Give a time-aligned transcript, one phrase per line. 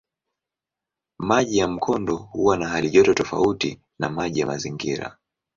[1.19, 5.17] Maji ya mkondo huwa na halijoto tofauti na maji ya mazingira.